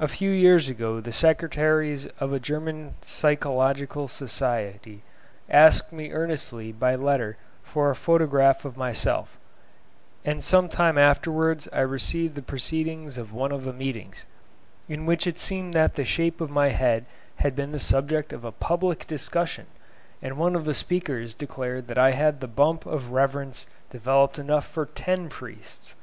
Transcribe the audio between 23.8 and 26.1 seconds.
developed enough for ten priests.